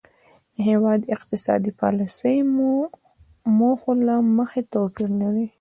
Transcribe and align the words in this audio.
د 0.55 0.57
هیوادونو 0.69 1.11
اقتصادي 1.15 1.71
پالیسۍ 1.81 2.37
د 2.45 2.47
موخو 3.57 3.91
له 4.07 4.15
مخې 4.37 4.61
توپیر 4.73 5.09
لري 5.21 5.45